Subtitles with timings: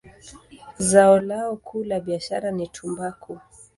[0.91, 3.39] Zao lao kuu la biashara ni tumbaku.